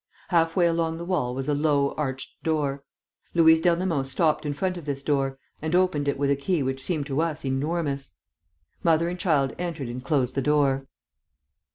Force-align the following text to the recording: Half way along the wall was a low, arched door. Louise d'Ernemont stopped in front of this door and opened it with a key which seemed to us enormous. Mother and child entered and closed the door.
Half 0.29 0.55
way 0.55 0.65
along 0.65 0.97
the 0.97 1.05
wall 1.05 1.35
was 1.35 1.47
a 1.47 1.53
low, 1.53 1.91
arched 1.93 2.41
door. 2.41 2.83
Louise 3.35 3.61
d'Ernemont 3.61 4.07
stopped 4.07 4.47
in 4.47 4.53
front 4.53 4.75
of 4.75 4.85
this 4.85 5.03
door 5.03 5.37
and 5.61 5.75
opened 5.75 6.07
it 6.07 6.17
with 6.17 6.31
a 6.31 6.35
key 6.35 6.63
which 6.63 6.81
seemed 6.81 7.05
to 7.05 7.21
us 7.21 7.45
enormous. 7.45 8.13
Mother 8.81 9.09
and 9.09 9.19
child 9.19 9.53
entered 9.59 9.89
and 9.89 10.03
closed 10.03 10.33
the 10.33 10.41
door. 10.41 10.87